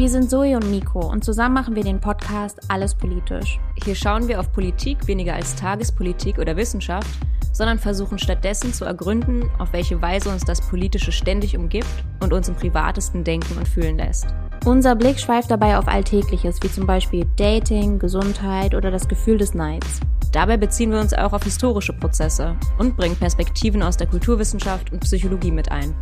[0.00, 3.60] Wir sind Zoe und Nico und zusammen machen wir den Podcast Alles Politisch.
[3.84, 7.06] Hier schauen wir auf Politik weniger als Tagespolitik oder Wissenschaft,
[7.52, 11.86] sondern versuchen stattdessen zu ergründen, auf welche Weise uns das Politische ständig umgibt
[12.20, 14.28] und uns im privatesten denken und fühlen lässt.
[14.64, 19.52] Unser Blick schweift dabei auf Alltägliches, wie zum Beispiel Dating, Gesundheit oder das Gefühl des
[19.52, 20.00] Neids.
[20.32, 25.00] Dabei beziehen wir uns auch auf historische Prozesse und bringen Perspektiven aus der Kulturwissenschaft und
[25.00, 25.94] Psychologie mit ein.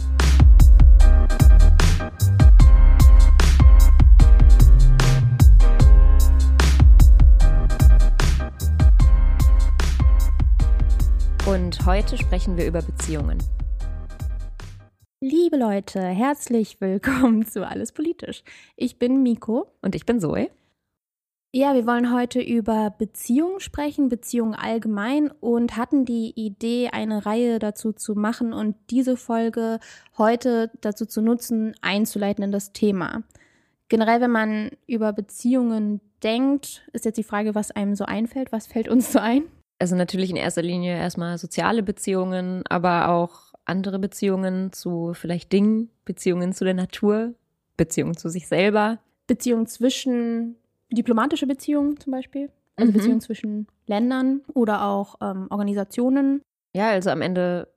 [11.58, 13.42] Und heute sprechen wir über Beziehungen.
[15.20, 18.44] Liebe Leute, herzlich willkommen zu Alles Politisch.
[18.76, 19.66] Ich bin Miko.
[19.82, 20.50] Und ich bin Zoe.
[21.52, 27.58] Ja, wir wollen heute über Beziehungen sprechen, Beziehungen allgemein und hatten die Idee, eine Reihe
[27.58, 29.80] dazu zu machen und diese Folge
[30.16, 33.24] heute dazu zu nutzen, einzuleiten in das Thema.
[33.88, 38.52] Generell, wenn man über Beziehungen denkt, ist jetzt die Frage, was einem so einfällt.
[38.52, 39.42] Was fällt uns so ein?
[39.78, 45.90] Also natürlich in erster Linie erstmal soziale Beziehungen, aber auch andere Beziehungen zu vielleicht Dingen,
[46.04, 47.34] Beziehungen zu der Natur,
[47.76, 48.98] Beziehungen zu sich selber.
[49.26, 50.56] Beziehungen zwischen,
[50.90, 52.96] diplomatische Beziehungen zum Beispiel, also mhm.
[52.96, 56.42] Beziehungen zwischen Ländern oder auch ähm, Organisationen.
[56.74, 57.68] Ja, also am Ende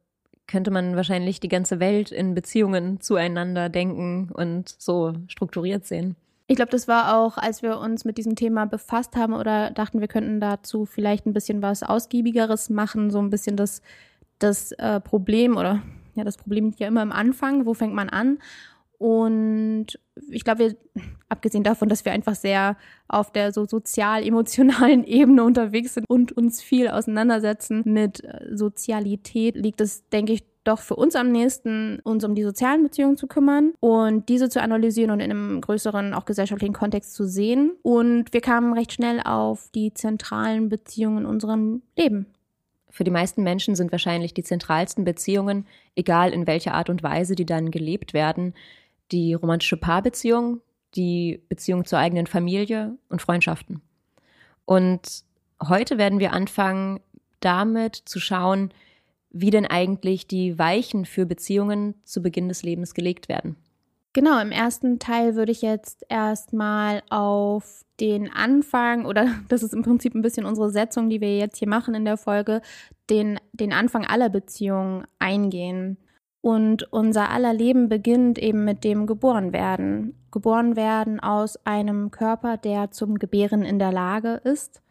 [0.48, 6.16] könnte man wahrscheinlich die ganze Welt in Beziehungen zueinander denken und so strukturiert sehen.
[6.52, 10.02] Ich glaube, das war auch, als wir uns mit diesem Thema befasst haben oder dachten,
[10.02, 13.82] wir könnten dazu vielleicht ein bisschen was Ausgiebigeres machen, so ein bisschen das,
[14.38, 15.82] das äh, Problem oder
[16.14, 18.40] ja, das Problem liegt ja immer am Anfang, wo fängt man an?
[18.98, 19.98] Und
[20.30, 20.76] ich glaube, wir,
[21.30, 22.76] abgesehen davon, dass wir einfach sehr
[23.08, 29.80] auf der so sozial-emotionalen Ebene unterwegs sind und uns viel auseinandersetzen mit äh, Sozialität, liegt
[29.80, 33.74] es, denke ich, doch für uns am nächsten, uns um die sozialen Beziehungen zu kümmern
[33.80, 37.72] und diese zu analysieren und in einem größeren, auch gesellschaftlichen Kontext zu sehen.
[37.82, 42.28] Und wir kamen recht schnell auf die zentralen Beziehungen in unserem Leben.
[42.90, 45.66] Für die meisten Menschen sind wahrscheinlich die zentralsten Beziehungen,
[45.96, 48.54] egal in welcher Art und Weise die dann gelebt werden,
[49.12, 50.62] die romantische Paarbeziehung,
[50.96, 53.82] die Beziehung zur eigenen Familie und Freundschaften.
[54.66, 55.24] Und
[55.66, 57.00] heute werden wir anfangen,
[57.40, 58.74] damit zu schauen,
[59.32, 63.56] wie denn eigentlich die Weichen für Beziehungen zu Beginn des Lebens gelegt werden.
[64.14, 69.84] Genau, im ersten Teil würde ich jetzt erstmal auf den Anfang, oder das ist im
[69.84, 72.62] Prinzip ein bisschen unsere Setzung, die wir jetzt hier machen in der Folge,
[73.10, 75.98] den, den Anfang aller Beziehungen eingehen.
[76.42, 80.16] Und unser aller Leben beginnt eben mit dem Geborenwerden.
[80.32, 84.82] Geboren werden aus einem Körper, der zum Gebären in der Lage ist.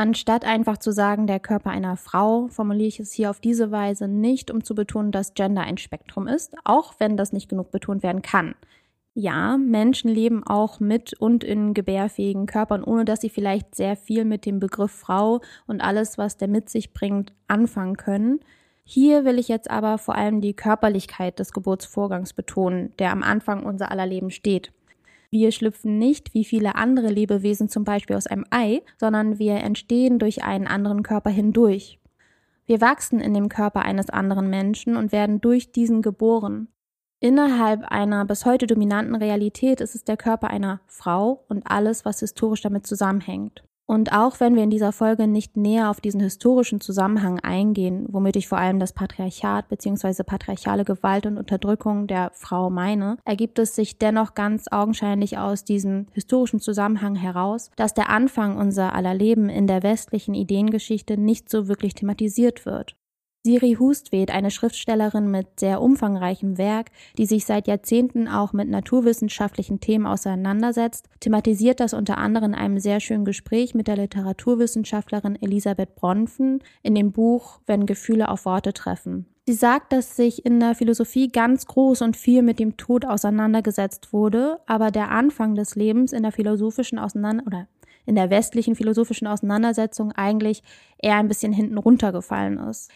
[0.00, 4.08] Anstatt einfach zu sagen, der Körper einer Frau, formuliere ich es hier auf diese Weise
[4.08, 8.02] nicht, um zu betonen, dass Gender ein Spektrum ist, auch wenn das nicht genug betont
[8.02, 8.54] werden kann.
[9.12, 14.24] Ja, Menschen leben auch mit und in gebärfähigen Körpern, ohne dass sie vielleicht sehr viel
[14.24, 18.40] mit dem Begriff Frau und alles, was der mit sich bringt, anfangen können.
[18.84, 23.66] Hier will ich jetzt aber vor allem die Körperlichkeit des Geburtsvorgangs betonen, der am Anfang
[23.66, 24.72] unser aller Leben steht.
[25.30, 30.18] Wir schlüpfen nicht wie viele andere Lebewesen zum Beispiel aus einem Ei, sondern wir entstehen
[30.18, 32.00] durch einen anderen Körper hindurch.
[32.66, 36.68] Wir wachsen in dem Körper eines anderen Menschen und werden durch diesen geboren.
[37.20, 42.20] Innerhalb einer bis heute dominanten Realität ist es der Körper einer Frau und alles, was
[42.20, 43.62] historisch damit zusammenhängt.
[43.90, 48.36] Und auch wenn wir in dieser Folge nicht näher auf diesen historischen Zusammenhang eingehen, womit
[48.36, 50.22] ich vor allem das Patriarchat bzw.
[50.22, 56.06] patriarchale Gewalt und Unterdrückung der Frau meine, ergibt es sich dennoch ganz augenscheinlich aus diesem
[56.12, 61.66] historischen Zusammenhang heraus, dass der Anfang unser aller Leben in der westlichen Ideengeschichte nicht so
[61.66, 62.94] wirklich thematisiert wird.
[63.42, 69.80] Siri Hustvedt, eine Schriftstellerin mit sehr umfangreichem Werk, die sich seit Jahrzehnten auch mit naturwissenschaftlichen
[69.80, 75.94] Themen auseinandersetzt, thematisiert das unter anderem in einem sehr schönen Gespräch mit der Literaturwissenschaftlerin Elisabeth
[75.94, 79.24] Bronfen in dem Buch Wenn Gefühle auf Worte treffen.
[79.46, 84.12] Sie sagt, dass sich in der Philosophie ganz groß und viel mit dem Tod auseinandergesetzt
[84.12, 87.68] wurde, aber der Anfang des Lebens in der philosophischen Auseinander oder
[88.04, 90.62] in der westlichen philosophischen Auseinandersetzung eigentlich
[90.98, 92.90] eher ein bisschen hinten runtergefallen ist.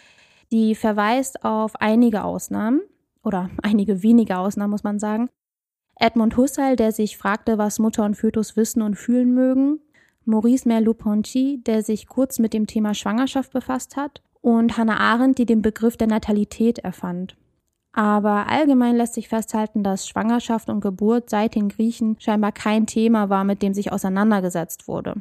[0.54, 2.80] Die verweist auf einige Ausnahmen
[3.24, 5.28] oder einige wenige Ausnahmen, muss man sagen.
[5.96, 9.80] Edmund Husserl, der sich fragte, was Mutter und Fötus wissen und fühlen mögen.
[10.24, 14.22] Maurice Merleau-Ponty, der sich kurz mit dem Thema Schwangerschaft befasst hat.
[14.42, 17.36] Und Hannah Arendt, die den Begriff der Natalität erfand.
[17.92, 23.28] Aber allgemein lässt sich festhalten, dass Schwangerschaft und Geburt seit den Griechen scheinbar kein Thema
[23.28, 25.14] war, mit dem sich auseinandergesetzt wurde.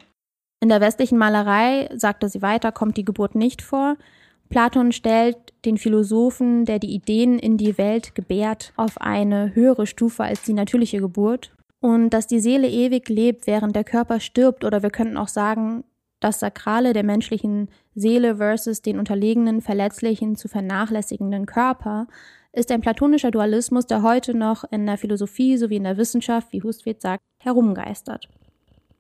[0.60, 3.98] In der westlichen Malerei, sagte sie weiter, kommt die Geburt nicht vor,
[4.50, 10.24] Platon stellt den Philosophen, der die Ideen in die Welt gebärt, auf eine höhere Stufe
[10.24, 11.52] als die natürliche Geburt.
[11.80, 15.84] und dass die Seele ewig lebt, während der Körper stirbt oder wir könnten auch sagen,
[16.22, 22.08] das Sakrale der menschlichen Seele versus den unterlegenen, verletzlichen, zu vernachlässigenden Körper,
[22.54, 26.64] ist ein platonischer Dualismus, der heute noch in der Philosophie sowie in der Wissenschaft, wie
[26.64, 28.30] Hustvedt sagt, herumgeistert.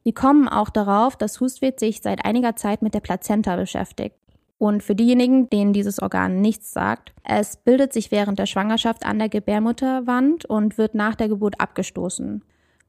[0.03, 4.17] Sie kommen auch darauf, dass Hustvedt sich seit einiger Zeit mit der Plazenta beschäftigt.
[4.63, 9.19] Und für diejenigen, denen dieses Organ nichts sagt, es bildet sich während der Schwangerschaft an
[9.19, 12.45] der Gebärmutterwand und wird nach der Geburt abgestoßen.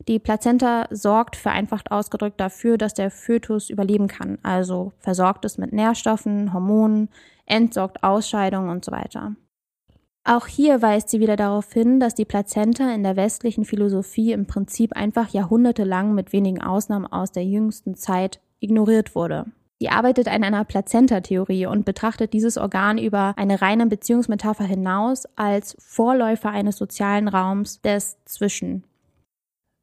[0.06, 5.72] Die Plazenta sorgt vereinfacht ausgedrückt dafür, dass der Fötus überleben kann, also versorgt es mit
[5.72, 7.08] Nährstoffen, Hormonen,
[7.44, 9.34] entsorgt Ausscheidungen und so weiter.
[10.22, 14.46] Auch hier weist sie wieder darauf hin, dass die Plazenta in der westlichen Philosophie im
[14.46, 19.46] Prinzip einfach jahrhundertelang mit wenigen Ausnahmen aus der jüngsten Zeit ignoriert wurde.
[19.84, 25.76] Sie arbeitet an einer Plazenta-Theorie und betrachtet dieses Organ über eine reine Beziehungsmetapher hinaus als
[25.78, 28.84] Vorläufer eines sozialen Raums des Zwischen.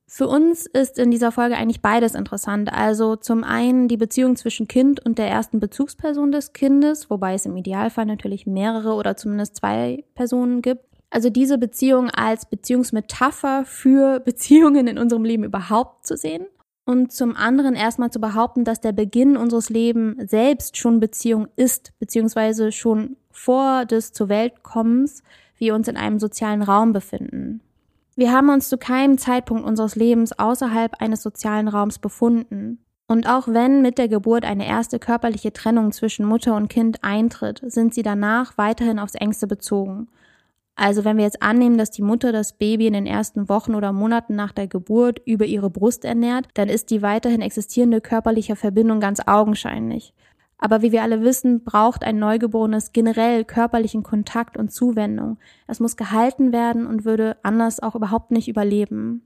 [0.07, 2.73] Für uns ist in dieser Folge eigentlich beides interessant.
[2.73, 7.45] Also zum einen die Beziehung zwischen Kind und der ersten Bezugsperson des Kindes, wobei es
[7.45, 10.83] im Idealfall natürlich mehrere oder zumindest zwei Personen gibt.
[11.11, 16.47] Also diese Beziehung als Beziehungsmetapher für Beziehungen in unserem Leben überhaupt zu sehen.
[16.85, 21.93] Und zum anderen erstmal zu behaupten, dass der Beginn unseres Lebens selbst schon Beziehung ist,
[21.99, 25.23] beziehungsweise schon vor des zur Welt kommens
[25.57, 27.61] wir uns in einem sozialen Raum befinden.
[28.15, 32.79] Wir haben uns zu keinem Zeitpunkt unseres Lebens außerhalb eines sozialen Raums befunden.
[33.07, 37.61] Und auch wenn mit der Geburt eine erste körperliche Trennung zwischen Mutter und Kind eintritt,
[37.65, 40.07] sind sie danach weiterhin aufs engste bezogen.
[40.75, 43.91] Also wenn wir jetzt annehmen, dass die Mutter das Baby in den ersten Wochen oder
[43.91, 48.99] Monaten nach der Geburt über ihre Brust ernährt, dann ist die weiterhin existierende körperliche Verbindung
[48.99, 50.13] ganz augenscheinlich.
[50.57, 55.39] Aber wie wir alle wissen, braucht ein Neugeborenes generell körperlichen Kontakt und Zuwendung.
[55.67, 59.25] Es muss gehalten werden und würde anders auch überhaupt nicht überleben.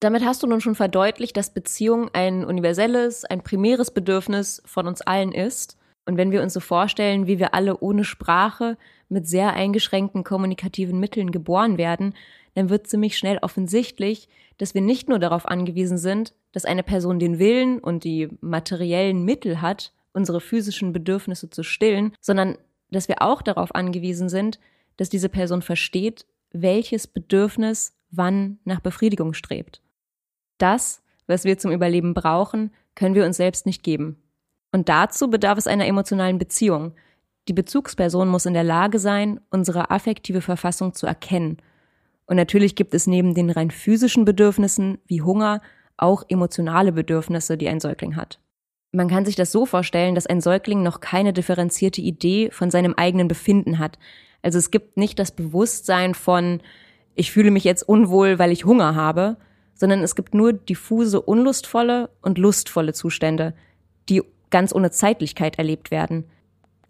[0.00, 5.02] Damit hast du nun schon verdeutlicht, dass Beziehung ein universelles, ein primäres Bedürfnis von uns
[5.02, 5.78] allen ist.
[6.06, 8.76] Und wenn wir uns so vorstellen, wie wir alle ohne Sprache
[9.10, 12.14] mit sehr eingeschränkten kommunikativen Mitteln geboren werden,
[12.54, 17.18] dann wird ziemlich schnell offensichtlich, dass wir nicht nur darauf angewiesen sind, dass eine Person
[17.18, 22.58] den Willen und die materiellen Mittel hat, unsere physischen Bedürfnisse zu stillen, sondern
[22.90, 24.58] dass wir auch darauf angewiesen sind,
[24.96, 29.80] dass diese Person versteht, welches Bedürfnis wann nach Befriedigung strebt.
[30.58, 34.20] Das, was wir zum Überleben brauchen, können wir uns selbst nicht geben.
[34.72, 36.94] Und dazu bedarf es einer emotionalen Beziehung.
[37.48, 41.58] Die Bezugsperson muss in der Lage sein, unsere affektive Verfassung zu erkennen.
[42.26, 45.60] Und natürlich gibt es neben den rein physischen Bedürfnissen wie Hunger
[45.96, 48.40] auch emotionale Bedürfnisse, die ein Säugling hat.
[48.92, 52.94] Man kann sich das so vorstellen, dass ein Säugling noch keine differenzierte Idee von seinem
[52.94, 53.98] eigenen Befinden hat.
[54.42, 56.60] Also es gibt nicht das Bewusstsein von,
[57.14, 59.36] ich fühle mich jetzt unwohl, weil ich Hunger habe,
[59.74, 63.54] sondern es gibt nur diffuse, unlustvolle und lustvolle Zustände,
[64.08, 66.24] die ganz ohne Zeitlichkeit erlebt werden.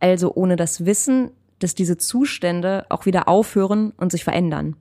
[0.01, 4.77] Also ohne das Wissen, dass diese Zustände auch wieder aufhören und sich verändern.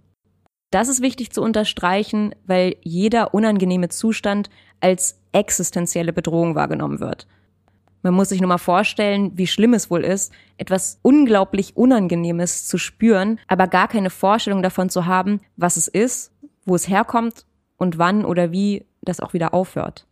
[0.72, 4.50] Das ist wichtig zu unterstreichen, weil jeder unangenehme Zustand
[4.80, 7.28] als existenzielle Bedrohung wahrgenommen wird.
[8.02, 12.78] Man muss sich nur mal vorstellen, wie schlimm es wohl ist, etwas unglaublich Unangenehmes zu
[12.78, 16.32] spüren, aber gar keine Vorstellung davon zu haben, was es ist,
[16.66, 17.46] wo es herkommt
[17.78, 20.06] und wann oder wie das auch wieder aufhört.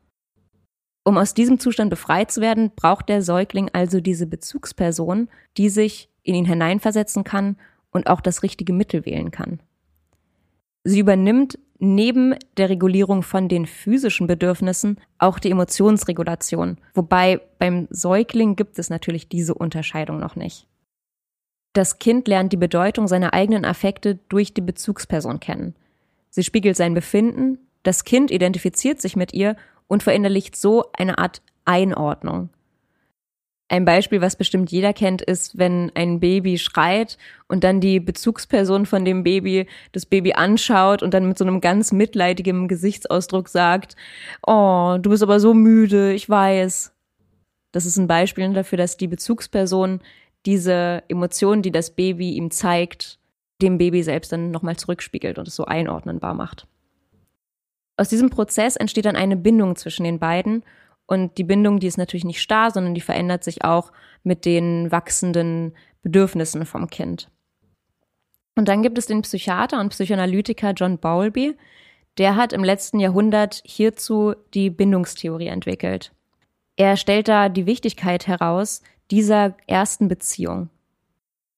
[1.07, 6.09] Um aus diesem Zustand befreit zu werden, braucht der Säugling also diese Bezugsperson, die sich
[6.21, 7.55] in ihn hineinversetzen kann
[7.91, 9.61] und auch das richtige Mittel wählen kann.
[10.83, 18.57] Sie übernimmt neben der Regulierung von den physischen Bedürfnissen auch die Emotionsregulation, wobei beim Säugling
[18.57, 20.67] gibt es natürlich diese Unterscheidung noch nicht.
[21.71, 25.73] Das Kind lernt die Bedeutung seiner eigenen Affekte durch die Bezugsperson kennen.
[26.31, 29.55] Sie spiegelt sein Befinden, das Kind identifiziert sich mit ihr
[29.87, 32.49] und verinnerlicht so eine Art Einordnung.
[33.69, 37.17] Ein Beispiel, was bestimmt jeder kennt, ist, wenn ein Baby schreit
[37.49, 41.59] und dann die Bezugsperson von dem Baby das Baby anschaut und dann mit so einem
[41.59, 43.97] ganz mitleidigem Gesichtsausdruck sagt,
[44.45, 46.93] oh, du bist aber so müde, ich weiß.
[47.73, 49.99] Das ist ein Beispiel dafür, dass die Bezugsperson
[50.45, 53.19] diese Emotionen, die das Baby ihm zeigt,
[53.61, 56.67] dem Baby selbst dann nochmal zurückspiegelt und es so einordnenbar macht.
[57.97, 60.63] Aus diesem Prozess entsteht dann eine Bindung zwischen den beiden
[61.07, 63.91] und die Bindung, die ist natürlich nicht starr, sondern die verändert sich auch
[64.23, 67.29] mit den wachsenden Bedürfnissen vom Kind.
[68.55, 71.55] Und dann gibt es den Psychiater und Psychoanalytiker John Bowlby.
[72.17, 76.11] Der hat im letzten Jahrhundert hierzu die Bindungstheorie entwickelt.
[76.75, 80.69] Er stellt da die Wichtigkeit heraus dieser ersten Beziehung.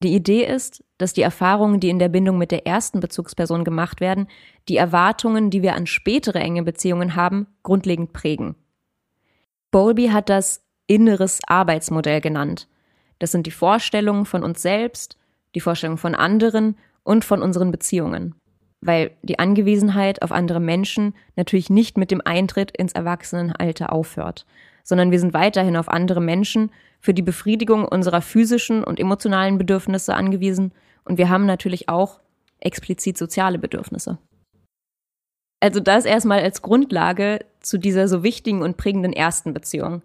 [0.02, 4.00] Die Idee ist, dass die Erfahrungen, die in der Bindung mit der ersten Bezugsperson gemacht
[4.00, 4.28] werden,
[4.70, 8.56] die Erwartungen, die wir an spätere enge Beziehungen haben, grundlegend prägen.
[9.72, 12.68] Bowlby hat das inneres Arbeitsmodell genannt.
[13.20, 15.18] Das sind die Vorstellungen von uns selbst,
[15.54, 18.36] die Vorstellungen von anderen und von unseren Beziehungen.
[18.82, 24.46] Weil die Angewiesenheit auf andere Menschen natürlich nicht mit dem Eintritt ins Erwachsenenalter aufhört,
[24.84, 30.14] sondern wir sind weiterhin auf andere Menschen für die Befriedigung unserer physischen und emotionalen Bedürfnisse
[30.14, 30.74] angewiesen
[31.06, 32.20] und wir haben natürlich auch
[32.60, 34.18] explizit soziale Bedürfnisse.
[35.62, 40.02] Also das erstmal als Grundlage zu dieser so wichtigen und prägenden ersten Beziehung.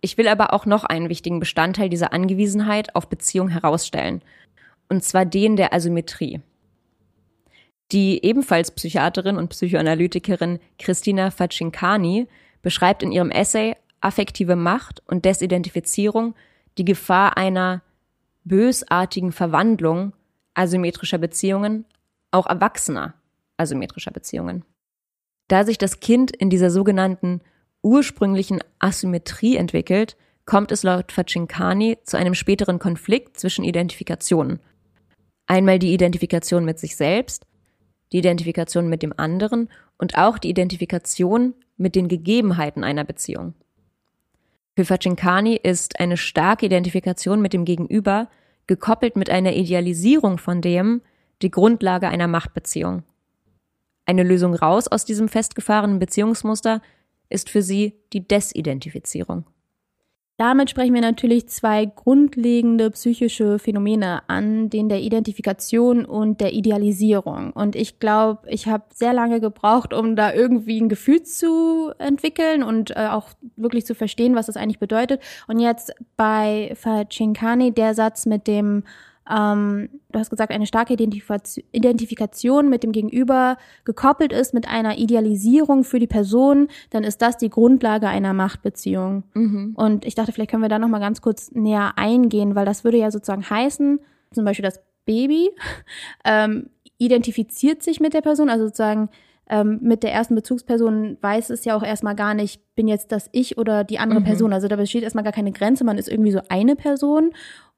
[0.00, 4.22] Ich will aber auch noch einen wichtigen Bestandteil dieser Angewiesenheit auf Beziehung herausstellen,
[4.88, 6.40] und zwar den der Asymmetrie.
[7.92, 12.26] Die ebenfalls Psychiaterin und Psychoanalytikerin Christina Facincani
[12.62, 16.34] beschreibt in ihrem Essay Affektive Macht und Desidentifizierung
[16.78, 17.82] die Gefahr einer
[18.44, 20.12] bösartigen Verwandlung
[20.54, 21.84] asymmetrischer Beziehungen,
[22.30, 23.14] auch erwachsener
[23.56, 24.64] asymmetrischer Beziehungen.
[25.48, 27.40] Da sich das Kind in dieser sogenannten
[27.82, 34.60] ursprünglichen Asymmetrie entwickelt, kommt es laut Facincani zu einem späteren Konflikt zwischen Identifikationen.
[35.46, 37.46] Einmal die Identifikation mit sich selbst,
[38.12, 39.68] die Identifikation mit dem anderen
[39.98, 43.54] und auch die Identifikation mit den Gegebenheiten einer Beziehung.
[44.76, 48.28] Für Facincani ist eine starke Identifikation mit dem Gegenüber
[48.66, 51.02] gekoppelt mit einer Idealisierung von dem
[51.42, 53.04] die Grundlage einer Machtbeziehung.
[54.06, 56.82] Eine Lösung raus aus diesem festgefahrenen Beziehungsmuster
[57.28, 59.44] ist für sie die Desidentifizierung.
[60.36, 67.52] Damit sprechen wir natürlich zwei grundlegende psychische Phänomene an, den der Identifikation und der Idealisierung.
[67.52, 72.64] Und ich glaube, ich habe sehr lange gebraucht, um da irgendwie ein Gefühl zu entwickeln
[72.64, 75.22] und äh, auch wirklich zu verstehen, was das eigentlich bedeutet.
[75.46, 78.82] Und jetzt bei Facincani der Satz mit dem
[79.30, 85.84] ähm, du hast gesagt, eine starke Identifikation mit dem Gegenüber gekoppelt ist mit einer Idealisierung
[85.84, 89.24] für die Person, dann ist das die Grundlage einer Machtbeziehung.
[89.34, 89.72] Mhm.
[89.76, 92.84] Und ich dachte, vielleicht können wir da noch mal ganz kurz näher eingehen, weil das
[92.84, 94.00] würde ja sozusagen heißen,
[94.32, 95.50] zum Beispiel das Baby
[96.24, 99.08] ähm, identifiziert sich mit der Person, also sozusagen
[99.48, 103.28] ähm, mit der ersten Bezugsperson weiß es ja auch erstmal gar nicht, bin jetzt das
[103.32, 104.24] ich oder die andere mhm.
[104.24, 104.52] Person.
[104.52, 107.32] Also da besteht erstmal gar keine Grenze, man ist irgendwie so eine Person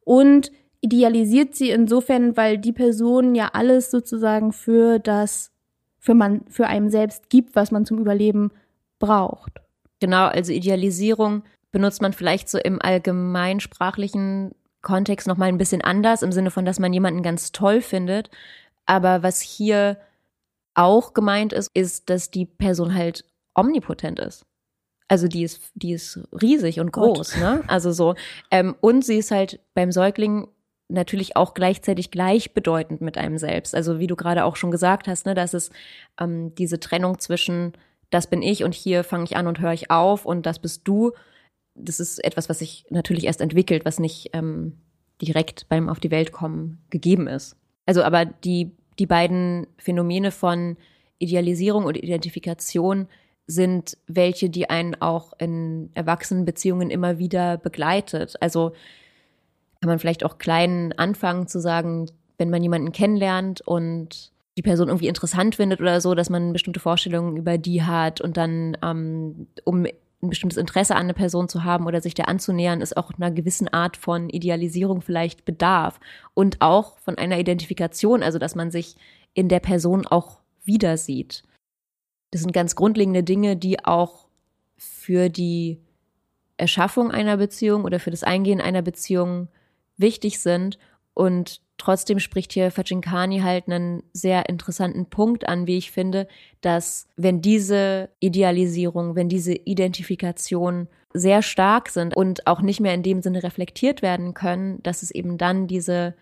[0.05, 0.53] und
[0.87, 5.51] idealisiert sie insofern, weil die Person ja alles sozusagen für das,
[5.99, 8.53] für man, für einem selbst gibt, was man zum Überleben
[8.99, 9.61] braucht.
[10.01, 16.33] Genau, also Idealisierung benutzt man vielleicht so im allgemeinsprachlichen Kontext nochmal ein bisschen anders, im
[16.33, 18.31] Sinne von, dass man jemanden ganz toll findet.
[18.87, 19.99] Aber was hier
[20.75, 23.25] auch gemeint ist, ist, dass die Person halt
[23.55, 24.47] omnipotent ist.
[25.09, 27.41] Also die ist, die ist riesig und groß, Gott.
[27.41, 27.65] ne?
[27.67, 28.15] Also so.
[28.51, 30.49] Ähm, und sie ist halt beim Säugling
[30.89, 33.75] natürlich auch gleichzeitig gleichbedeutend mit einem selbst.
[33.75, 35.71] Also wie du gerade auch schon gesagt hast, ne, dass es
[36.21, 37.73] ähm, diese Trennung zwischen
[38.11, 40.83] das bin ich und hier fange ich an und höre ich auf und das bist
[40.85, 41.13] du.
[41.75, 44.79] Das ist etwas, was sich natürlich erst entwickelt, was nicht ähm,
[45.21, 47.57] direkt beim auf die Welt kommen gegeben ist.
[47.85, 50.77] Also aber die die beiden Phänomene von
[51.19, 53.09] Idealisierung und Identifikation
[53.47, 58.35] sind welche, die einen auch in Erwachsenenbeziehungen immer wieder begleitet.
[58.41, 58.73] Also
[59.81, 64.89] kann man vielleicht auch klein anfangen zu sagen, wenn man jemanden kennenlernt und die Person
[64.89, 69.49] irgendwie interessant findet oder so, dass man bestimmte Vorstellungen über die hat und dann, ähm,
[69.65, 69.87] um
[70.23, 73.31] ein bestimmtes Interesse an einer Person zu haben oder sich der anzunähern, ist auch einer
[73.31, 76.01] gewissen Art von Idealisierung vielleicht bedarf
[76.33, 78.97] und auch von einer Identifikation, also dass man sich
[79.35, 81.43] in der Person auch wieder sieht.
[82.31, 84.27] Das sind ganz grundlegende Dinge, die auch
[84.79, 85.81] für die
[86.57, 89.49] Erschaffung einer Beziehung oder für das Eingehen einer Beziehung
[89.97, 90.79] wichtig sind.
[91.15, 96.29] Und trotzdem spricht hier Facincani halt einen sehr interessanten Punkt an, wie ich finde,
[96.61, 103.03] dass wenn diese Idealisierung, wenn diese Identifikation sehr stark sind und auch nicht mehr in
[103.03, 106.15] dem Sinne reflektiert werden können, dass es eben dann diese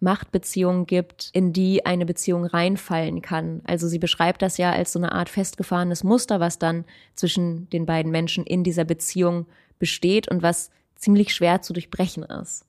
[0.00, 3.60] Machtbeziehung gibt, in die eine Beziehung reinfallen kann.
[3.64, 7.86] Also sie beschreibt das ja als so eine Art festgefahrenes Muster, was dann zwischen den
[7.86, 9.46] beiden Menschen in dieser Beziehung
[9.78, 12.66] besteht und was ziemlich schwer zu durchbrechen ist.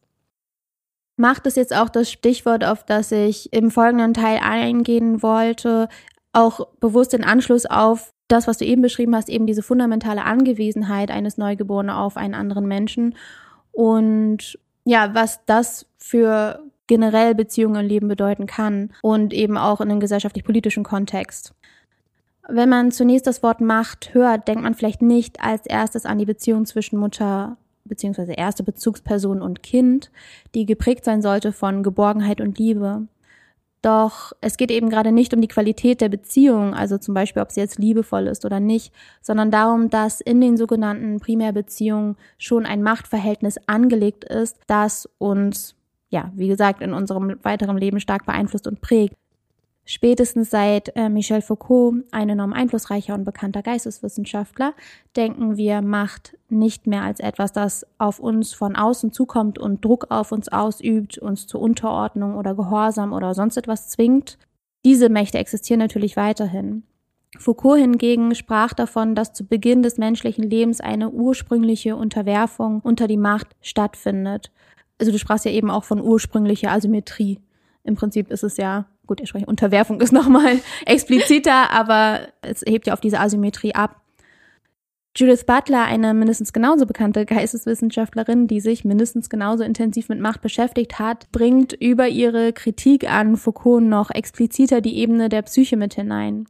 [1.15, 5.87] Macht es jetzt auch das Stichwort, auf das ich im folgenden Teil eingehen wollte,
[6.31, 11.11] auch bewusst in Anschluss auf das, was du eben beschrieben hast, eben diese fundamentale Angewesenheit
[11.11, 13.15] eines Neugeborenen auf einen anderen Menschen
[13.71, 19.89] und ja, was das für generell Beziehungen im Leben bedeuten kann und eben auch in
[19.89, 21.53] einem gesellschaftlich-politischen Kontext.
[22.47, 26.25] Wenn man zunächst das Wort Macht hört, denkt man vielleicht nicht als erstes an die
[26.25, 30.11] Beziehung zwischen Mutter beziehungsweise erste Bezugsperson und Kind,
[30.55, 33.07] die geprägt sein sollte von Geborgenheit und Liebe.
[33.83, 37.51] Doch es geht eben gerade nicht um die Qualität der Beziehung, also zum Beispiel, ob
[37.51, 42.81] sie jetzt liebevoll ist oder nicht, sondern darum, dass in den sogenannten Primärbeziehungen schon ein
[42.81, 45.75] Machtverhältnis angelegt ist, das uns,
[46.09, 49.17] ja, wie gesagt, in unserem weiteren Leben stark beeinflusst und prägt.
[49.85, 54.73] Spätestens seit äh, Michel Foucault, ein enorm einflussreicher und bekannter Geisteswissenschaftler,
[55.17, 60.07] denken wir Macht nicht mehr als etwas, das auf uns von außen zukommt und Druck
[60.09, 64.37] auf uns ausübt, uns zur Unterordnung oder Gehorsam oder sonst etwas zwingt.
[64.85, 66.83] Diese Mächte existieren natürlich weiterhin.
[67.37, 73.17] Foucault hingegen sprach davon, dass zu Beginn des menschlichen Lebens eine ursprüngliche Unterwerfung unter die
[73.17, 74.51] Macht stattfindet.
[74.97, 77.39] Also du sprachst ja eben auch von ursprünglicher Asymmetrie.
[77.83, 82.87] Im Prinzip ist es ja gut, ich spreche Unterwerfung ist nochmal expliziter, aber es hebt
[82.87, 84.01] ja auf diese Asymmetrie ab.
[85.15, 90.97] Judith Butler, eine mindestens genauso bekannte Geisteswissenschaftlerin, die sich mindestens genauso intensiv mit Macht beschäftigt
[90.97, 96.47] hat, bringt über ihre Kritik an Foucault noch expliziter die Ebene der Psyche mit hinein.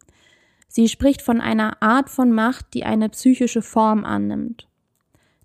[0.70, 4.66] Sie spricht von einer Art von Macht, die eine psychische Form annimmt.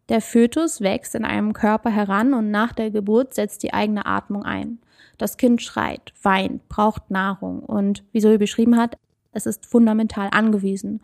[0.09, 4.45] Der Fötus wächst in einem Körper heran und nach der Geburt setzt die eigene Atmung
[4.45, 4.79] ein.
[5.19, 8.97] Das Kind schreit, weint, braucht Nahrung und, wie Zoe beschrieben hat,
[9.33, 11.03] es ist fundamental angewiesen.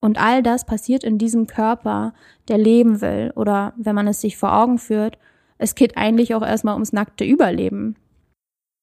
[0.00, 2.14] Und all das passiert in diesem Körper,
[2.48, 5.18] der leben will oder, wenn man es sich vor Augen führt,
[5.58, 7.96] es geht eigentlich auch erstmal ums nackte Überleben.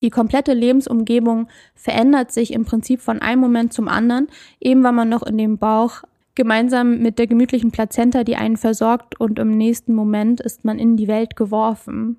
[0.02, 4.28] Die komplette Lebensumgebung verändert sich im Prinzip von einem Moment zum anderen,
[4.60, 6.04] eben weil man noch in dem Bauch
[6.36, 10.98] gemeinsam mit der gemütlichen Plazenta, die einen versorgt, und im nächsten Moment ist man in
[10.98, 12.18] die Welt geworfen.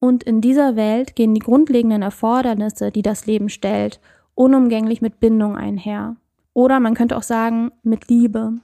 [0.00, 4.00] Und in dieser Welt gehen die grundlegenden Erfordernisse, die das Leben stellt,
[4.34, 6.16] unumgänglich mit Bindung einher.
[6.54, 8.54] Oder man könnte auch sagen, mit Liebe.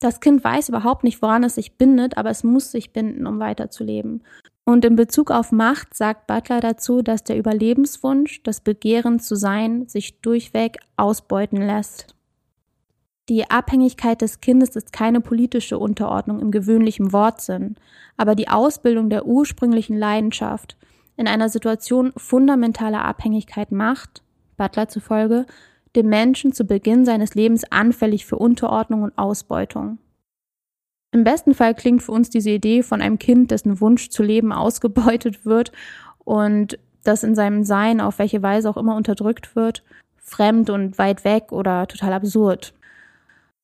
[0.00, 3.38] Das Kind weiß überhaupt nicht, woran es sich bindet, aber es muss sich binden, um
[3.38, 4.22] weiterzuleben.
[4.64, 9.86] Und in Bezug auf Macht sagt Butler dazu, dass der Überlebenswunsch, das Begehren zu sein,
[9.88, 12.14] sich durchweg ausbeuten lässt.
[13.30, 17.76] Die Abhängigkeit des Kindes ist keine politische Unterordnung im gewöhnlichen Wortsinn,
[18.16, 20.76] aber die Ausbildung der ursprünglichen Leidenschaft
[21.16, 24.24] in einer Situation fundamentaler Abhängigkeit macht,
[24.56, 25.46] Butler zufolge,
[25.94, 29.98] dem Menschen zu Beginn seines Lebens anfällig für Unterordnung und Ausbeutung.
[31.12, 34.52] Im besten Fall klingt für uns diese Idee von einem Kind, dessen Wunsch zu leben
[34.52, 35.70] ausgebeutet wird
[36.18, 39.84] und das in seinem Sein auf welche Weise auch immer unterdrückt wird,
[40.16, 42.74] fremd und weit weg oder total absurd.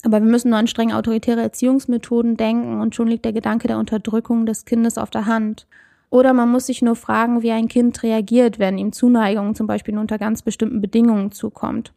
[0.07, 3.77] Aber wir müssen nur an streng autoritäre Erziehungsmethoden denken und schon liegt der Gedanke der
[3.77, 5.66] Unterdrückung des Kindes auf der Hand.
[6.11, 9.99] Oder man muss sich nur fragen, wie ein Kind reagiert, wenn ihm Zuneigung zum Beispiel
[9.99, 11.92] unter ganz bestimmten Bedingungen zukommt.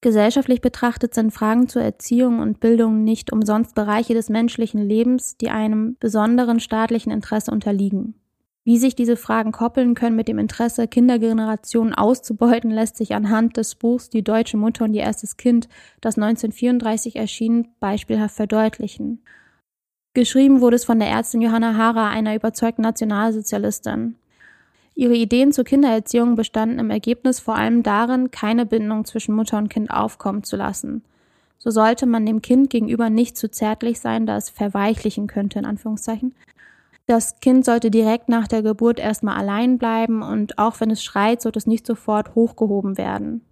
[0.00, 5.50] Gesellschaftlich betrachtet sind Fragen zur Erziehung und Bildung nicht umsonst Bereiche des menschlichen Lebens, die
[5.50, 8.14] einem besonderen staatlichen Interesse unterliegen.
[8.64, 13.74] Wie sich diese Fragen koppeln können mit dem Interesse, Kindergenerationen auszubeuten, lässt sich anhand des
[13.74, 15.68] Buchs Die deutsche Mutter und ihr erstes Kind,
[16.00, 19.22] das 1934 erschien, beispielhaft verdeutlichen.
[20.12, 24.16] Geschrieben wurde es von der Ärztin Johanna Hara, einer überzeugten Nationalsozialistin.
[24.94, 29.70] Ihre Ideen zur Kindererziehung bestanden im Ergebnis vor allem darin, keine Bindung zwischen Mutter und
[29.70, 31.02] Kind aufkommen zu lassen.
[31.56, 35.64] So sollte man dem Kind gegenüber nicht zu zärtlich sein, da es verweichlichen könnte, in
[35.64, 36.34] Anführungszeichen,
[37.10, 41.42] das Kind sollte direkt nach der Geburt erstmal allein bleiben und auch wenn es schreit,
[41.42, 43.44] sollte es nicht sofort hochgehoben werden.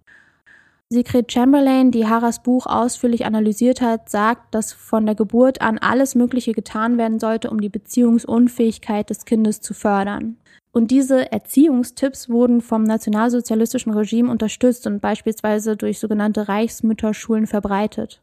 [0.87, 6.15] Sigrid Chamberlain, die Haras Buch ausführlich analysiert hat, sagt, dass von der Geburt an alles
[6.15, 10.37] Mögliche getan werden sollte, um die Beziehungsunfähigkeit des Kindes zu fördern.
[10.71, 18.21] Und diese Erziehungstipps wurden vom nationalsozialistischen Regime unterstützt und beispielsweise durch sogenannte Reichsmütterschulen verbreitet.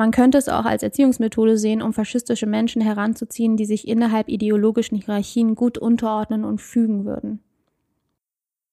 [0.00, 4.96] Man könnte es auch als Erziehungsmethode sehen, um faschistische Menschen heranzuziehen, die sich innerhalb ideologischen
[4.96, 7.40] Hierarchien gut unterordnen und fügen würden.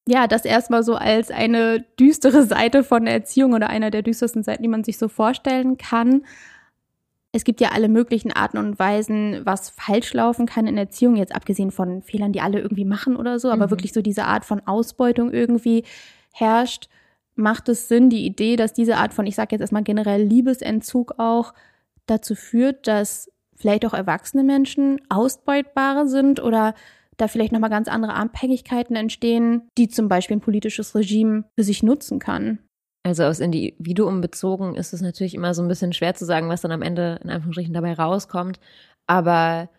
[0.07, 4.41] Ja, das erstmal so als eine düstere Seite von der Erziehung oder einer der düstersten
[4.41, 6.23] Seiten, die man sich so vorstellen kann.
[7.33, 11.35] Es gibt ja alle möglichen Arten und Weisen, was falsch laufen kann in Erziehung, jetzt
[11.35, 13.71] abgesehen von Fehlern, die alle irgendwie machen oder so, aber mhm.
[13.71, 15.83] wirklich so diese Art von Ausbeutung irgendwie
[16.31, 16.87] herrscht
[17.37, 21.15] macht es Sinn, die Idee, dass diese Art von, ich sage jetzt erstmal generell Liebesentzug
[21.17, 21.53] auch
[22.05, 26.73] dazu führt, dass vielleicht auch erwachsene Menschen ausbeutbare sind oder
[27.17, 31.81] da vielleicht nochmal ganz andere Abhängigkeiten entstehen, die zum Beispiel ein politisches Regime für sich
[31.81, 32.59] nutzen kann.
[33.03, 36.61] Also aus Individuum bezogen ist es natürlich immer so ein bisschen schwer zu sagen, was
[36.61, 38.59] dann am Ende in Anführungsstrichen dabei rauskommt.
[39.07, 39.69] Aber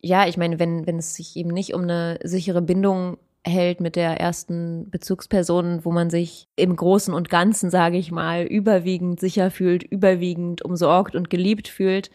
[0.00, 3.96] ja, ich meine, wenn, wenn es sich eben nicht um eine sichere Bindung hält mit
[3.96, 9.50] der ersten Bezugsperson, wo man sich im Großen und Ganzen, sage ich mal, überwiegend sicher
[9.50, 12.10] fühlt, überwiegend umsorgt und geliebt fühlt,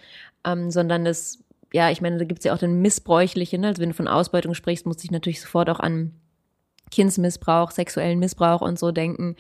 [0.46, 1.44] ähm, sondern es
[1.74, 3.68] ja, ich meine, da gibt's ja auch den Missbräuchlichen, ne?
[3.68, 6.14] also wenn du von Ausbeutung sprichst, muss ich natürlich sofort auch an
[6.92, 9.36] Kindsmissbrauch, sexuellen Missbrauch und so denken,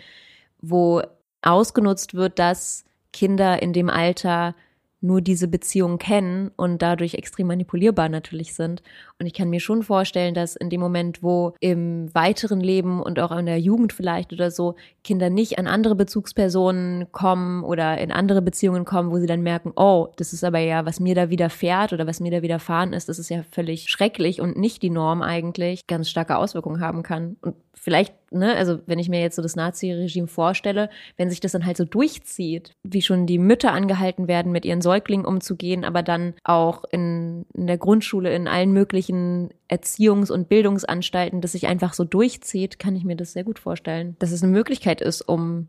[0.59, 1.03] wo
[1.43, 4.55] ausgenutzt wird, dass Kinder in dem Alter
[5.03, 8.81] nur diese Beziehungen kennen und dadurch extrem manipulierbar natürlich sind.
[9.19, 13.19] Und ich kann mir schon vorstellen, dass in dem Moment, wo im weiteren Leben und
[13.19, 18.11] auch in der Jugend vielleicht oder so Kinder nicht an andere Bezugspersonen kommen oder in
[18.11, 21.29] andere Beziehungen kommen, wo sie dann merken, oh, das ist aber ja, was mir da
[21.29, 24.89] widerfährt oder was mir da widerfahren ist, das ist ja völlig schrecklich und nicht die
[24.89, 27.35] Norm eigentlich, ganz starke Auswirkungen haben kann.
[27.41, 31.51] Und vielleicht, ne, also wenn ich mir jetzt so das Nazi-Regime vorstelle, wenn sich das
[31.51, 36.03] dann halt so durchzieht, wie schon die Mütter angehalten werden, mit ihren Säuglingen umzugehen, aber
[36.03, 41.93] dann auch in, in der Grundschule, in allen möglichen Erziehungs- und Bildungsanstalten, das sich einfach
[41.93, 44.15] so durchzieht, kann ich mir das sehr gut vorstellen.
[44.19, 45.67] Dass es eine Möglichkeit ist, um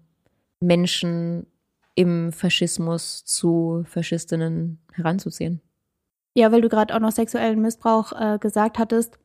[0.61, 1.47] Menschen
[1.95, 5.61] im Faschismus zu Faschistinnen heranzuziehen.
[6.37, 9.19] Ja, weil du gerade auch noch sexuellen Missbrauch äh, gesagt hattest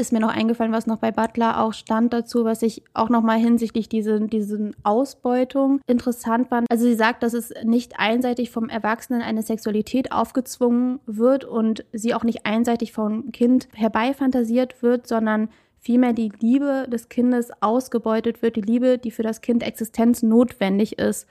[0.00, 3.22] ist mir noch eingefallen, was noch bei Butler auch stand dazu, was ich auch noch
[3.22, 6.66] mal hinsichtlich diese, diesen Ausbeutung interessant fand.
[6.70, 12.14] Also sie sagt, dass es nicht einseitig vom Erwachsenen eine Sexualität aufgezwungen wird und sie
[12.14, 18.56] auch nicht einseitig vom Kind herbeifantasiert wird, sondern vielmehr die Liebe des Kindes ausgebeutet wird,
[18.56, 21.26] die Liebe, die für das Kind Existenz notwendig ist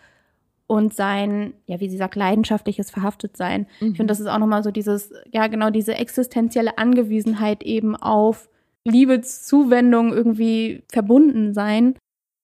[0.67, 3.67] und sein, ja, wie sie sagt, leidenschaftliches Verhaftetsein.
[3.80, 3.91] Mhm.
[3.91, 8.50] Ich finde, das ist auch nochmal so dieses, ja, genau diese existenzielle Angewiesenheit eben auf
[8.86, 11.96] Liebeszuwendung irgendwie verbunden sein.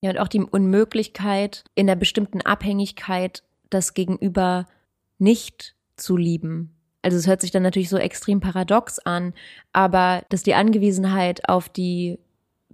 [0.01, 4.67] Ja, und auch die Unmöglichkeit, in einer bestimmten Abhängigkeit das Gegenüber
[5.17, 6.75] nicht zu lieben.
[7.01, 9.33] Also es hört sich dann natürlich so extrem paradox an,
[9.73, 12.19] aber dass die Angewiesenheit auf die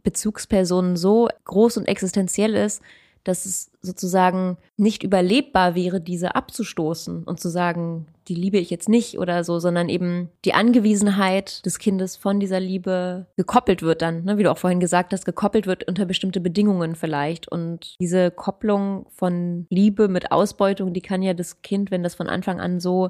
[0.04, 2.82] Bezugspersonen so groß und existenziell ist,
[3.24, 8.90] dass es sozusagen nicht überlebbar wäre, diese abzustoßen und zu sagen, die liebe ich jetzt
[8.90, 14.24] nicht oder so, sondern eben die Angewiesenheit des Kindes von dieser Liebe gekoppelt wird dann,
[14.24, 17.48] ne, wie du auch vorhin gesagt hast, gekoppelt wird unter bestimmte Bedingungen vielleicht.
[17.48, 22.28] Und diese Kopplung von Liebe mit Ausbeutung, die kann ja das Kind, wenn das von
[22.28, 23.10] Anfang an so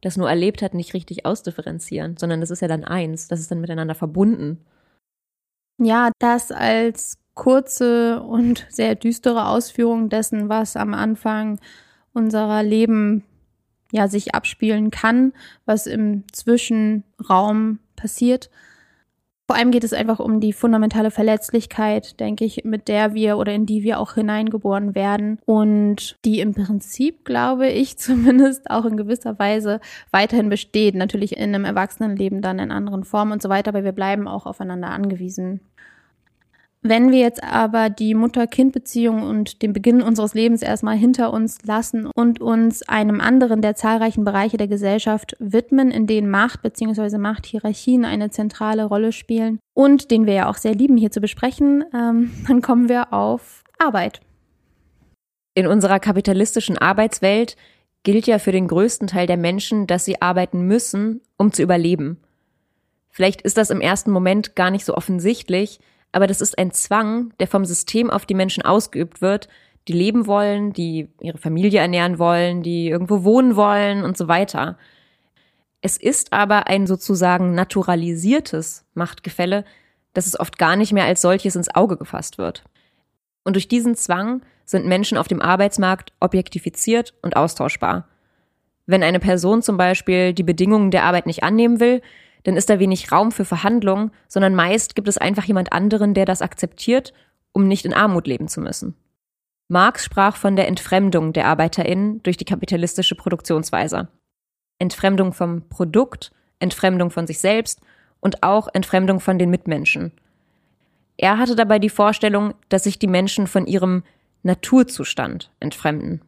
[0.00, 3.50] das nur erlebt hat, nicht richtig ausdifferenzieren, sondern das ist ja dann eins, das ist
[3.50, 4.64] dann miteinander verbunden.
[5.78, 11.58] Ja, das als kurze und sehr düstere Ausführung dessen, was am Anfang
[12.12, 13.24] unserer Leben
[13.90, 15.32] ja sich abspielen kann,
[15.64, 18.50] was im Zwischenraum passiert.
[19.46, 23.52] Vor allem geht es einfach um die fundamentale Verletzlichkeit, denke ich, mit der wir oder
[23.52, 28.96] in die wir auch hineingeboren werden und die im Prinzip, glaube ich, zumindest auch in
[28.96, 30.94] gewisser Weise weiterhin besteht.
[30.94, 34.46] Natürlich in einem Erwachsenenleben dann in anderen Formen und so weiter, aber wir bleiben auch
[34.46, 35.60] aufeinander angewiesen.
[36.84, 42.06] Wenn wir jetzt aber die Mutter-Kind-Beziehung und den Beginn unseres Lebens erstmal hinter uns lassen
[42.06, 47.18] und uns einem anderen der zahlreichen Bereiche der Gesellschaft widmen, in denen Macht bzw.
[47.18, 51.84] Machthierarchien eine zentrale Rolle spielen und den wir ja auch sehr lieben hier zu besprechen,
[51.94, 54.20] ähm, dann kommen wir auf Arbeit.
[55.54, 57.56] In unserer kapitalistischen Arbeitswelt
[58.02, 62.18] gilt ja für den größten Teil der Menschen, dass sie arbeiten müssen, um zu überleben.
[63.10, 65.78] Vielleicht ist das im ersten Moment gar nicht so offensichtlich,
[66.12, 69.48] aber das ist ein Zwang, der vom System auf die Menschen ausgeübt wird,
[69.88, 74.78] die leben wollen, die ihre Familie ernähren wollen, die irgendwo wohnen wollen und so weiter.
[75.80, 79.64] Es ist aber ein sozusagen naturalisiertes Machtgefälle,
[80.12, 82.62] dass es oft gar nicht mehr als solches ins Auge gefasst wird.
[83.42, 88.06] Und durch diesen Zwang sind Menschen auf dem Arbeitsmarkt objektifiziert und austauschbar.
[88.86, 92.02] Wenn eine Person zum Beispiel die Bedingungen der Arbeit nicht annehmen will,
[92.44, 96.24] dann ist da wenig Raum für Verhandlungen, sondern meist gibt es einfach jemand anderen, der
[96.24, 97.12] das akzeptiert,
[97.52, 98.96] um nicht in Armut leben zu müssen.
[99.68, 104.08] Marx sprach von der Entfremdung der ArbeiterInnen durch die kapitalistische Produktionsweise.
[104.78, 107.80] Entfremdung vom Produkt, Entfremdung von sich selbst
[108.20, 110.12] und auch Entfremdung von den Mitmenschen.
[111.16, 114.02] Er hatte dabei die Vorstellung, dass sich die Menschen von ihrem
[114.42, 116.22] Naturzustand entfremden.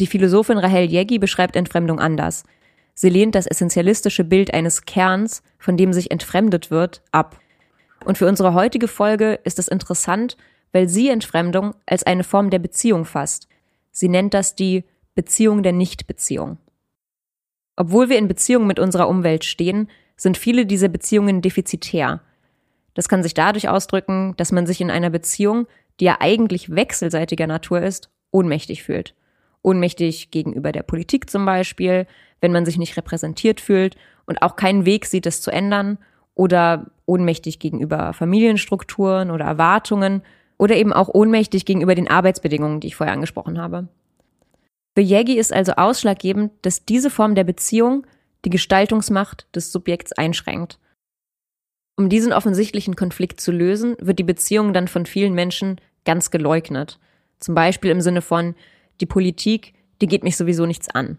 [0.00, 2.42] Die Philosophin Rahel Jeggi beschreibt Entfremdung anders.
[2.94, 7.38] Sie lehnt das essentialistische Bild eines Kerns, von dem sich entfremdet wird, ab.
[8.04, 10.36] Und für unsere heutige Folge ist es interessant,
[10.72, 13.48] weil sie Entfremdung als eine Form der Beziehung fasst.
[13.90, 16.58] Sie nennt das die Beziehung der Nichtbeziehung.
[17.76, 22.20] Obwohl wir in Beziehung mit unserer Umwelt stehen, sind viele dieser Beziehungen defizitär.
[22.94, 25.66] Das kann sich dadurch ausdrücken, dass man sich in einer Beziehung,
[25.98, 29.14] die ja eigentlich wechselseitiger Natur ist, ohnmächtig fühlt.
[29.62, 32.06] Ohnmächtig gegenüber der Politik zum Beispiel,
[32.44, 35.96] wenn man sich nicht repräsentiert fühlt und auch keinen Weg sieht, es zu ändern
[36.34, 40.20] oder ohnmächtig gegenüber Familienstrukturen oder Erwartungen
[40.58, 43.88] oder eben auch ohnmächtig gegenüber den Arbeitsbedingungen, die ich vorher angesprochen habe.
[44.94, 48.06] Für Jägi ist also ausschlaggebend, dass diese Form der Beziehung
[48.44, 50.78] die Gestaltungsmacht des Subjekts einschränkt.
[51.96, 56.98] Um diesen offensichtlichen Konflikt zu lösen, wird die Beziehung dann von vielen Menschen ganz geleugnet.
[57.40, 58.54] Zum Beispiel im Sinne von,
[59.00, 61.16] die Politik, die geht mich sowieso nichts an.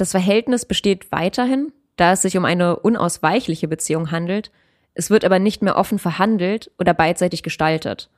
[0.00, 4.50] Das Verhältnis besteht weiterhin, da es sich um eine unausweichliche Beziehung handelt,
[4.94, 8.08] es wird aber nicht mehr offen verhandelt oder beidseitig gestaltet.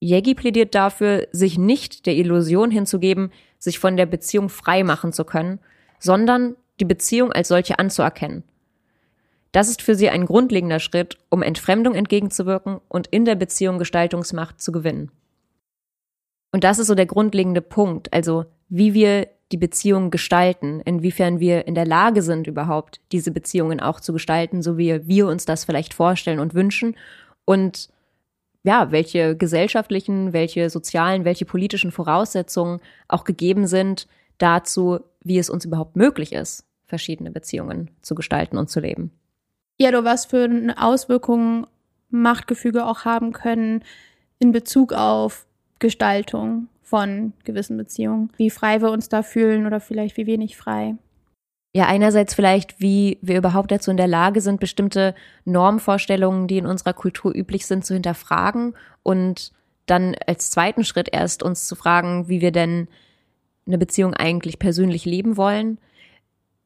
[0.00, 5.24] Yegi plädiert dafür, sich nicht der Illusion hinzugeben, sich von der Beziehung frei machen zu
[5.24, 5.60] können,
[5.98, 8.44] sondern die Beziehung als solche anzuerkennen.
[9.50, 14.60] Das ist für sie ein grundlegender Schritt, um Entfremdung entgegenzuwirken und in der Beziehung Gestaltungsmacht
[14.60, 15.10] zu gewinnen.
[16.52, 21.66] Und das ist so der grundlegende Punkt, also wie wir die Beziehung gestalten, inwiefern wir
[21.66, 25.64] in der Lage sind, überhaupt diese Beziehungen auch zu gestalten, so wie wir uns das
[25.64, 26.96] vielleicht vorstellen und wünschen
[27.44, 27.88] und
[28.64, 35.66] ja, welche gesellschaftlichen, welche sozialen, welche politischen Voraussetzungen auch gegeben sind dazu, wie es uns
[35.66, 39.10] überhaupt möglich ist, verschiedene Beziehungen zu gestalten und zu leben.
[39.78, 41.66] Ja, du was für Auswirkungen
[42.08, 43.84] Machtgefüge auch haben können
[44.38, 45.46] in Bezug auf
[45.78, 48.30] Gestaltung von gewissen Beziehungen.
[48.36, 50.94] Wie frei wir uns da fühlen oder vielleicht wie wenig frei.
[51.76, 56.66] Ja, einerseits vielleicht, wie wir überhaupt dazu in der Lage sind, bestimmte Normvorstellungen, die in
[56.66, 59.50] unserer Kultur üblich sind, zu hinterfragen und
[59.86, 62.86] dann als zweiten Schritt erst uns zu fragen, wie wir denn
[63.66, 65.78] eine Beziehung eigentlich persönlich leben wollen.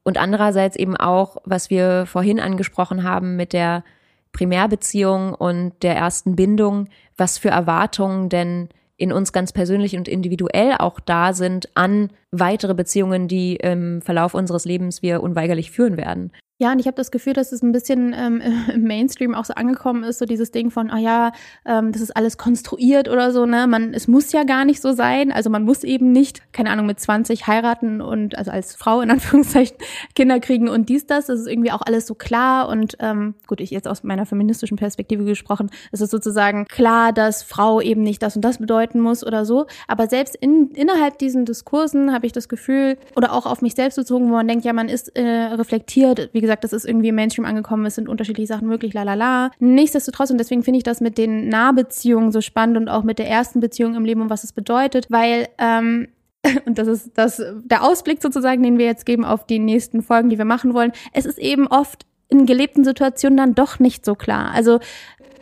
[0.03, 3.83] Und andererseits eben auch, was wir vorhin angesprochen haben mit der
[4.31, 8.69] Primärbeziehung und der ersten Bindung, was für Erwartungen denn
[8.99, 14.33] in uns ganz persönlich und individuell auch da sind an weitere Beziehungen, die im Verlauf
[14.33, 16.31] unseres Lebens wir unweigerlich führen werden.
[16.61, 18.41] Ja, und ich habe das Gefühl, dass es ein bisschen ähm,
[18.73, 21.31] im Mainstream auch so angekommen ist, so dieses Ding von, ah ja,
[21.65, 23.65] ähm, das ist alles konstruiert oder so, ne?
[23.65, 25.31] Man, es muss ja gar nicht so sein.
[25.31, 29.09] Also man muss eben nicht, keine Ahnung, mit 20 heiraten und also als Frau in
[29.11, 29.77] Anführungszeichen
[30.15, 31.27] Kinder kriegen und dies, das.
[31.27, 32.67] Das ist irgendwie auch alles so klar.
[32.67, 37.41] Und ähm, gut, ich jetzt aus meiner feministischen Perspektive gesprochen, es ist sozusagen klar, dass
[37.41, 39.67] Frau eben nicht das und das bedeuten muss oder so.
[39.87, 43.95] Aber selbst in, innerhalb diesen Diskursen habe ich das Gefühl, oder auch auf mich selbst
[43.95, 47.09] bezogen, wo man denkt, ja, man ist äh, reflektiert, wie gesagt, gesagt, das ist irgendwie
[47.09, 49.51] im Mainstream angekommen, es sind unterschiedliche Sachen möglich, la la la.
[49.59, 53.27] Nichtsdestotrotz, und deswegen finde ich das mit den Nahbeziehungen so spannend und auch mit der
[53.27, 56.07] ersten Beziehung im Leben und was es bedeutet, weil ähm,
[56.65, 60.29] und das ist das, der Ausblick sozusagen, den wir jetzt geben auf die nächsten Folgen,
[60.29, 60.91] die wir machen wollen.
[61.13, 64.51] Es ist eben oft in gelebten Situationen dann doch nicht so klar.
[64.53, 64.79] Also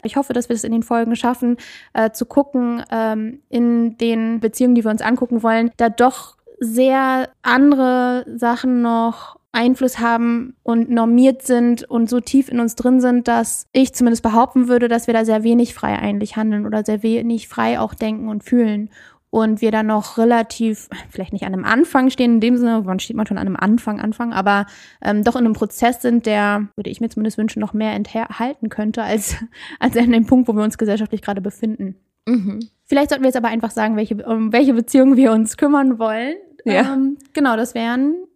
[0.04, 1.58] ich hoffe, dass wir es in den Folgen schaffen,
[1.94, 7.30] äh, zu gucken, ähm, in den Beziehungen, die wir uns angucken wollen, da doch sehr
[7.44, 13.28] andere Sachen noch Einfluss haben und normiert sind und so tief in uns drin sind,
[13.28, 17.02] dass ich zumindest behaupten würde, dass wir da sehr wenig frei eigentlich handeln oder sehr
[17.02, 18.92] wenig frei auch denken und fühlen.
[19.32, 23.00] Und wir dann noch relativ, vielleicht nicht an einem Anfang stehen, in dem Sinne, wann
[23.00, 24.68] steht man schon an einem Anfang, Anfang, aber
[25.02, 28.70] ähm, doch in einem Prozess sind, der, würde ich mir zumindest wünschen, noch mehr enthalten
[28.70, 29.36] könnte, als,
[29.80, 31.96] als an dem Punkt, wo wir uns gesellschaftlich gerade befinden.
[32.28, 32.60] Mhm.
[32.86, 36.36] Vielleicht sollten wir jetzt aber einfach sagen, welche, um welche Beziehungen wir uns kümmern wollen.
[36.64, 36.94] Ja.
[36.94, 38.28] Ähm, genau, das wären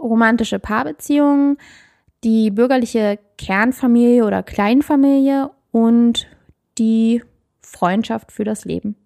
[0.00, 1.58] romantische Paarbeziehungen,
[2.24, 6.26] die bürgerliche Kernfamilie oder Kleinfamilie und
[6.78, 7.22] die
[7.62, 8.96] Freundschaft für das Leben.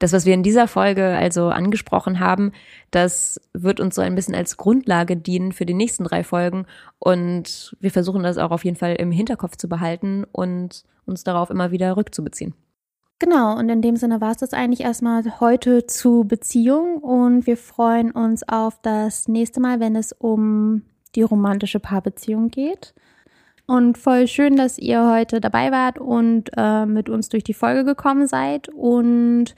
[0.00, 2.52] Das, was wir in dieser Folge also angesprochen haben,
[2.90, 6.66] das wird uns so ein bisschen als Grundlage dienen für die nächsten drei Folgen.
[6.98, 11.48] Und wir versuchen das auch auf jeden Fall im Hinterkopf zu behalten und uns darauf
[11.48, 12.54] immer wieder rückzubeziehen.
[13.20, 17.56] Genau, und in dem Sinne war es das eigentlich erstmal heute zu Beziehung und wir
[17.56, 20.82] freuen uns auf das nächste Mal, wenn es um
[21.14, 22.92] die romantische Paarbeziehung geht.
[23.66, 27.84] Und voll schön, dass ihr heute dabei wart und äh, mit uns durch die Folge
[27.84, 28.68] gekommen seid.
[28.68, 29.54] Und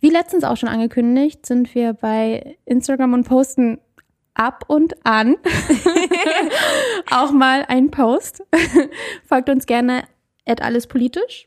[0.00, 3.78] wie letztens auch schon angekündigt, sind wir bei Instagram und posten
[4.34, 5.36] ab und an
[7.10, 8.42] auch mal einen Post.
[9.28, 10.04] Folgt uns gerne
[10.44, 11.46] at alles politisch